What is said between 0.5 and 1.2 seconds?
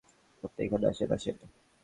এখানে আসেন,